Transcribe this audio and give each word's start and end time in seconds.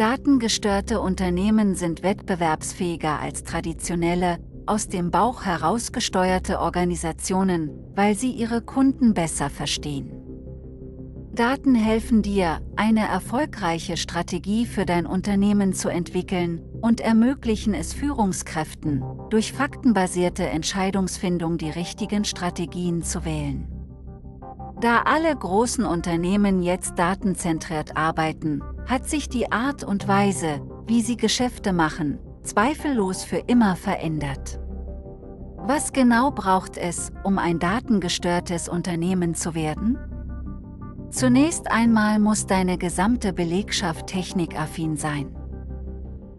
Datengestörte 0.00 0.98
Unternehmen 0.98 1.74
sind 1.74 2.02
wettbewerbsfähiger 2.02 3.20
als 3.20 3.44
traditionelle, 3.44 4.38
aus 4.64 4.88
dem 4.88 5.10
Bauch 5.10 5.44
herausgesteuerte 5.44 6.58
Organisationen, 6.58 7.70
weil 7.94 8.14
sie 8.14 8.30
ihre 8.30 8.62
Kunden 8.62 9.12
besser 9.12 9.50
verstehen. 9.50 10.10
Daten 11.34 11.74
helfen 11.74 12.22
dir, 12.22 12.62
eine 12.76 13.06
erfolgreiche 13.06 13.98
Strategie 13.98 14.64
für 14.64 14.86
dein 14.86 15.04
Unternehmen 15.04 15.74
zu 15.74 15.90
entwickeln 15.90 16.62
und 16.80 17.02
ermöglichen 17.02 17.74
es 17.74 17.92
Führungskräften, 17.92 19.04
durch 19.28 19.52
faktenbasierte 19.52 20.46
Entscheidungsfindung 20.46 21.58
die 21.58 21.68
richtigen 21.68 22.24
Strategien 22.24 23.02
zu 23.02 23.26
wählen. 23.26 23.68
Da 24.80 25.02
alle 25.02 25.36
großen 25.36 25.84
Unternehmen 25.84 26.62
jetzt 26.62 26.98
datenzentriert 26.98 27.98
arbeiten, 27.98 28.62
hat 28.90 29.08
sich 29.08 29.28
die 29.28 29.52
Art 29.52 29.84
und 29.84 30.08
Weise, 30.08 30.60
wie 30.88 31.00
sie 31.00 31.16
Geschäfte 31.16 31.72
machen, 31.72 32.18
zweifellos 32.42 33.22
für 33.22 33.36
immer 33.36 33.76
verändert. 33.76 34.58
Was 35.58 35.92
genau 35.92 36.32
braucht 36.32 36.76
es, 36.76 37.12
um 37.22 37.38
ein 37.38 37.60
datengestörtes 37.60 38.68
Unternehmen 38.68 39.36
zu 39.36 39.54
werden? 39.54 39.96
Zunächst 41.10 41.70
einmal 41.70 42.18
muss 42.18 42.46
deine 42.46 42.78
gesamte 42.78 43.32
Belegschaft 43.32 44.08
technikaffin 44.08 44.96
sein. 44.96 45.36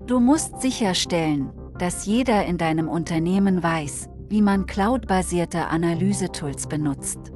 Du 0.05 0.19
musst 0.19 0.61
sicherstellen, 0.61 1.51
dass 1.77 2.05
jeder 2.05 2.45
in 2.45 2.57
deinem 2.57 2.89
Unternehmen 2.89 3.63
weiß, 3.63 4.09
wie 4.27 4.41
man 4.41 4.65
cloudbasierte 4.65 5.67
Analysetools 5.67 6.67
benutzt. 6.67 7.31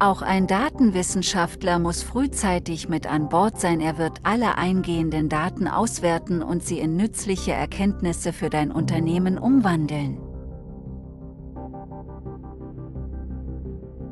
Auch 0.00 0.22
ein 0.22 0.46
Datenwissenschaftler 0.46 1.80
muss 1.80 2.04
frühzeitig 2.04 2.88
mit 2.88 3.08
an 3.10 3.28
Bord 3.28 3.58
sein. 3.58 3.80
Er 3.80 3.98
wird 3.98 4.20
alle 4.22 4.56
eingehenden 4.56 5.28
Daten 5.28 5.66
auswerten 5.66 6.40
und 6.40 6.62
sie 6.62 6.78
in 6.78 6.96
nützliche 6.96 7.52
Erkenntnisse 7.52 8.32
für 8.32 8.48
dein 8.48 8.70
Unternehmen 8.70 9.38
umwandeln. 9.38 10.20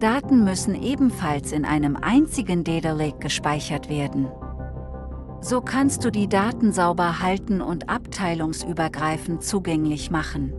Daten 0.01 0.43
müssen 0.43 0.75
ebenfalls 0.75 1.53
in 1.53 1.65
einem 1.65 1.97
einzigen 1.97 2.65
Data 2.65 2.91
Lake 2.93 3.19
gespeichert 3.21 3.89
werden. 3.89 4.27
So 5.41 5.61
kannst 5.61 6.05
du 6.05 6.11
die 6.11 6.29
Daten 6.29 6.73
sauber 6.73 7.23
halten 7.23 7.61
und 7.61 7.89
abteilungsübergreifend 7.89 9.45
zugänglich 9.45 10.11
machen. 10.11 10.53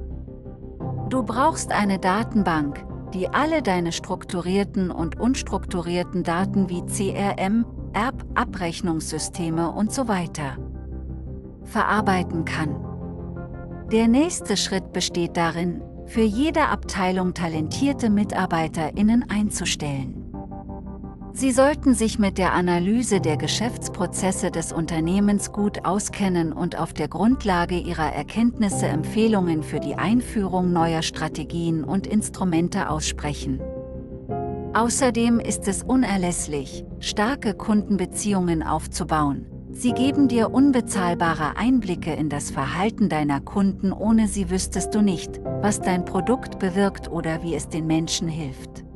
Du 1.09 1.23
brauchst 1.23 1.71
eine 1.71 1.99
Datenbank, 1.99 2.86
die 3.13 3.29
alle 3.29 3.61
deine 3.61 3.91
strukturierten 3.91 4.91
und 4.91 5.19
unstrukturierten 5.19 6.23
Daten 6.23 6.69
wie 6.69 6.85
CRM, 6.85 7.65
Erb, 7.93 8.25
Abrechnungssysteme 8.35 9.71
und 9.71 9.93
so 9.93 10.07
weiter 10.07 10.57
verarbeiten 11.63 12.45
kann. 12.45 12.75
Der 13.91 14.07
nächste 14.07 14.57
Schritt 14.57 14.93
besteht 14.93 15.37
darin, 15.37 15.81
für 16.05 16.21
jede 16.21 16.67
Abteilung 16.67 17.33
talentierte 17.33 18.09
MitarbeiterInnen 18.09 19.29
einzustellen. 19.29 20.26
Sie 21.37 21.51
sollten 21.51 21.93
sich 21.93 22.17
mit 22.17 22.39
der 22.39 22.53
Analyse 22.53 23.21
der 23.21 23.37
Geschäftsprozesse 23.37 24.49
des 24.49 24.73
Unternehmens 24.73 25.51
gut 25.51 25.85
auskennen 25.85 26.51
und 26.51 26.79
auf 26.79 26.93
der 26.93 27.07
Grundlage 27.07 27.77
ihrer 27.77 28.11
Erkenntnisse 28.11 28.87
Empfehlungen 28.87 29.61
für 29.61 29.79
die 29.79 29.93
Einführung 29.93 30.73
neuer 30.73 31.03
Strategien 31.03 31.83
und 31.83 32.07
Instrumente 32.07 32.89
aussprechen. 32.89 33.61
Außerdem 34.73 35.39
ist 35.39 35.67
es 35.67 35.83
unerlässlich, 35.83 36.83
starke 36.97 37.53
Kundenbeziehungen 37.53 38.63
aufzubauen. 38.63 39.45
Sie 39.69 39.91
geben 39.91 40.27
dir 40.27 40.51
unbezahlbare 40.51 41.55
Einblicke 41.55 42.13
in 42.13 42.29
das 42.29 42.49
Verhalten 42.49 43.09
deiner 43.09 43.41
Kunden, 43.41 43.93
ohne 43.93 44.27
sie 44.27 44.49
wüsstest 44.49 44.95
du 44.95 45.01
nicht, 45.01 45.39
was 45.61 45.81
dein 45.81 46.03
Produkt 46.03 46.57
bewirkt 46.57 47.11
oder 47.11 47.43
wie 47.43 47.53
es 47.53 47.69
den 47.69 47.85
Menschen 47.85 48.27
hilft. 48.27 48.86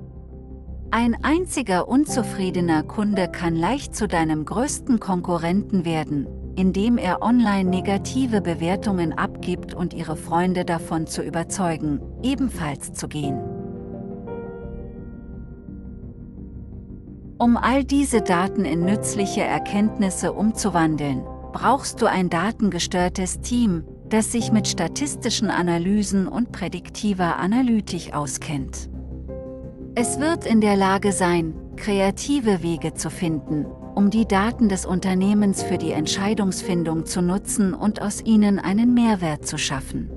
Ein 0.93 1.17
einziger 1.23 1.87
unzufriedener 1.87 2.83
Kunde 2.83 3.29
kann 3.29 3.55
leicht 3.55 3.95
zu 3.95 4.09
deinem 4.09 4.43
größten 4.43 4.99
Konkurrenten 4.99 5.85
werden, 5.85 6.27
indem 6.57 6.97
er 6.97 7.21
online 7.21 7.69
negative 7.69 8.41
Bewertungen 8.41 9.13
abgibt 9.13 9.73
und 9.73 9.93
ihre 9.93 10.17
Freunde 10.17 10.65
davon 10.65 11.07
zu 11.07 11.23
überzeugen, 11.23 12.01
ebenfalls 12.21 12.91
zu 12.91 13.07
gehen. 13.07 13.39
Um 17.37 17.55
all 17.55 17.85
diese 17.85 18.21
Daten 18.21 18.65
in 18.65 18.83
nützliche 18.83 19.43
Erkenntnisse 19.43 20.33
umzuwandeln, 20.33 21.23
brauchst 21.53 22.01
du 22.01 22.05
ein 22.05 22.29
datengestörtes 22.29 23.39
Team, 23.39 23.85
das 24.09 24.33
sich 24.33 24.51
mit 24.51 24.67
statistischen 24.67 25.51
Analysen 25.51 26.27
und 26.27 26.51
prädiktiver 26.51 27.37
Analytik 27.37 28.13
auskennt. 28.13 28.90
Es 29.93 30.21
wird 30.21 30.45
in 30.45 30.61
der 30.61 30.77
Lage 30.77 31.11
sein, 31.11 31.53
kreative 31.75 32.63
Wege 32.63 32.93
zu 32.93 33.09
finden, 33.09 33.65
um 33.65 34.09
die 34.09 34.25
Daten 34.25 34.69
des 34.69 34.85
Unternehmens 34.85 35.63
für 35.63 35.77
die 35.77 35.91
Entscheidungsfindung 35.91 37.05
zu 37.05 37.21
nutzen 37.21 37.73
und 37.73 38.01
aus 38.01 38.23
ihnen 38.23 38.57
einen 38.57 38.93
Mehrwert 38.93 39.45
zu 39.45 39.57
schaffen. 39.57 40.09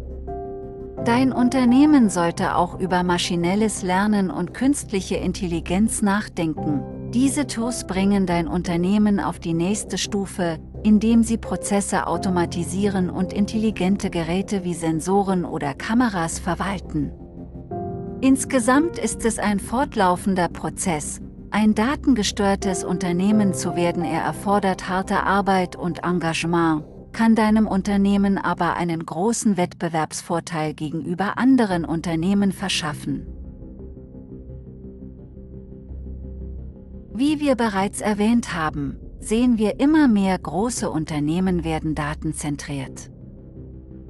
Dein 1.05 1.33
Unternehmen 1.33 2.09
sollte 2.09 2.55
auch 2.55 2.79
über 2.79 3.03
maschinelles 3.03 3.83
Lernen 3.83 4.31
und 4.31 4.55
künstliche 4.55 5.17
Intelligenz 5.17 6.03
nachdenken. 6.03 7.11
Diese 7.11 7.49
Tools 7.49 7.85
bringen 7.89 8.27
dein 8.27 8.47
Unternehmen 8.47 9.19
auf 9.19 9.41
die 9.41 9.55
nächste 9.55 9.99
Stufe, 9.99 10.59
indem 10.85 11.25
sie 11.25 11.37
Prozesse 11.37 12.07
automatisieren 12.07 13.11
und 13.11 13.33
intelligente 13.33 14.09
Geräte 14.09 14.63
wie 14.63 14.75
Sensoren 14.75 15.45
oder 15.45 15.75
Kameras 15.75 16.39
verwalten. 16.39 17.11
Insgesamt 18.25 18.99
ist 18.99 19.27
es 19.27 19.39
ein 19.39 19.61
fortlaufender 19.61 20.49
Prozess, 20.49 21.21
ein 21.51 21.75
datengestörtes 21.75 22.83
Unternehmen 22.83 23.53
zu 23.53 23.77
werden. 23.77 24.03
Er 24.03 24.23
erfordert 24.23 24.89
harte 24.89 25.25
Arbeit 25.25 25.77
und 25.77 26.05
Engagement, 26.05 26.85
kann 27.13 27.35
deinem 27.35 27.67
Unternehmen 27.67 28.39
aber 28.39 28.77
einen 28.77 29.05
großen 29.05 29.59
Wettbewerbsvorteil 29.59 30.73
gegenüber 30.73 31.37
anderen 31.37 31.85
Unternehmen 31.85 32.53
verschaffen. 32.53 33.27
Wie 37.13 37.41
wir 37.41 37.57
bereits 37.57 38.01
erwähnt 38.01 38.55
haben, 38.55 38.97
sehen 39.21 39.59
wir 39.59 39.81
immer 39.81 40.09
mehr 40.09 40.39
große 40.39 40.89
Unternehmen 40.91 41.63
werden 41.63 41.95
datenzentriert. 41.95 43.11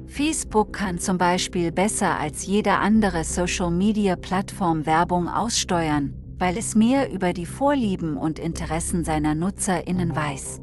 Facebook 0.07 0.73
kann 0.73 0.99
zum 0.99 1.19
Beispiel 1.19 1.73
besser 1.73 2.19
als 2.19 2.47
jede 2.47 2.73
andere 2.73 3.25
Social-Media-Plattform 3.25 4.87
Werbung 4.87 5.29
aussteuern, 5.29 6.15
weil 6.39 6.57
es 6.57 6.75
mehr 6.75 7.11
über 7.13 7.33
die 7.33 7.47
Vorlieben 7.47 8.17
und 8.17 8.39
Interessen 8.39 9.05
seiner 9.05 9.35
NutzerInnen 9.35 10.15
weiß. 10.15 10.61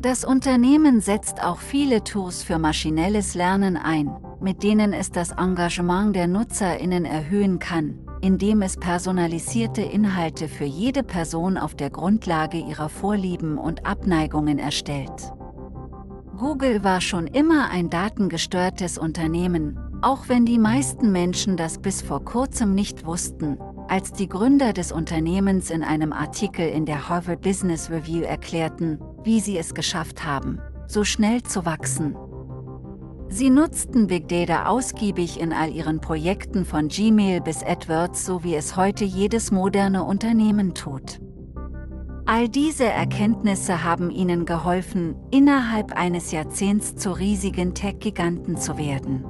Das 0.00 0.24
Unternehmen 0.24 1.00
setzt 1.00 1.42
auch 1.44 1.60
viele 1.60 2.02
Tools 2.02 2.42
für 2.42 2.58
maschinelles 2.58 3.34
Lernen 3.36 3.76
ein, 3.76 4.10
mit 4.40 4.64
denen 4.64 4.92
es 4.92 5.12
das 5.12 5.30
Engagement 5.30 6.16
der 6.16 6.26
NutzerInnen 6.26 7.04
erhöhen 7.04 7.60
kann, 7.60 8.00
indem 8.20 8.62
es 8.62 8.76
personalisierte 8.76 9.82
Inhalte 9.82 10.48
für 10.48 10.64
jede 10.64 11.04
Person 11.04 11.56
auf 11.56 11.76
der 11.76 11.90
Grundlage 11.90 12.58
ihrer 12.58 12.88
Vorlieben 12.88 13.58
und 13.58 13.86
Abneigungen 13.86 14.58
erstellt. 14.58 15.32
Google 16.42 16.82
war 16.82 17.00
schon 17.00 17.28
immer 17.28 17.70
ein 17.70 17.88
datengestörtes 17.88 18.98
Unternehmen, 18.98 19.78
auch 20.02 20.28
wenn 20.28 20.44
die 20.44 20.58
meisten 20.58 21.12
Menschen 21.12 21.56
das 21.56 21.78
bis 21.78 22.02
vor 22.02 22.24
kurzem 22.24 22.74
nicht 22.74 23.06
wussten, 23.06 23.58
als 23.86 24.12
die 24.12 24.28
Gründer 24.28 24.72
des 24.72 24.90
Unternehmens 24.90 25.70
in 25.70 25.84
einem 25.84 26.12
Artikel 26.12 26.68
in 26.68 26.84
der 26.84 27.08
Harvard 27.08 27.42
Business 27.42 27.90
Review 27.92 28.22
erklärten, 28.22 28.98
wie 29.22 29.38
sie 29.38 29.56
es 29.56 29.72
geschafft 29.72 30.24
haben, 30.24 30.58
so 30.88 31.04
schnell 31.04 31.44
zu 31.44 31.64
wachsen. 31.64 32.16
Sie 33.28 33.48
nutzten 33.48 34.08
Big 34.08 34.26
Data 34.26 34.66
ausgiebig 34.66 35.38
in 35.38 35.52
all 35.52 35.70
ihren 35.70 36.00
Projekten 36.00 36.64
von 36.64 36.88
Gmail 36.88 37.40
bis 37.40 37.62
AdWords, 37.62 38.26
so 38.26 38.42
wie 38.42 38.56
es 38.56 38.74
heute 38.74 39.04
jedes 39.04 39.52
moderne 39.52 40.02
Unternehmen 40.02 40.74
tut. 40.74 41.20
All 42.24 42.48
diese 42.48 42.84
Erkenntnisse 42.84 43.82
haben 43.82 44.10
ihnen 44.10 44.46
geholfen, 44.46 45.16
innerhalb 45.32 45.92
eines 45.92 46.30
Jahrzehnts 46.30 46.94
zu 46.94 47.10
riesigen 47.10 47.74
Tech-Giganten 47.74 48.56
zu 48.56 48.78
werden. 48.78 49.24